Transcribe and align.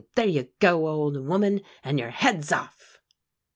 there 0.15 0.25
you 0.25 0.49
go, 0.59 0.87
old 0.87 1.15
woman, 1.27 1.61
and 1.83 1.99
your 1.99 2.09
head's 2.09 2.51
off." 2.51 2.97